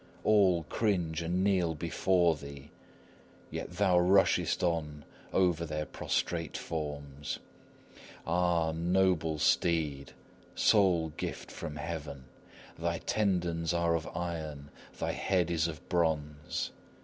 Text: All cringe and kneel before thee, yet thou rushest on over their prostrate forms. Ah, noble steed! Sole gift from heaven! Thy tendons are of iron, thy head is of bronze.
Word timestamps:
All 0.23 0.63
cringe 0.63 1.21
and 1.21 1.43
kneel 1.43 1.75
before 1.75 2.35
thee, 2.35 2.71
yet 3.51 3.69
thou 3.73 3.99
rushest 3.99 4.63
on 4.63 5.05
over 5.31 5.63
their 5.63 5.85
prostrate 5.85 6.57
forms. 6.57 7.37
Ah, 8.25 8.71
noble 8.71 9.37
steed! 9.37 10.13
Sole 10.55 11.09
gift 11.17 11.51
from 11.51 11.75
heaven! 11.75 12.23
Thy 12.79 12.97
tendons 12.97 13.75
are 13.75 13.93
of 13.93 14.07
iron, 14.17 14.71
thy 14.97 15.11
head 15.11 15.51
is 15.51 15.67
of 15.67 15.87
bronze. 15.87 16.71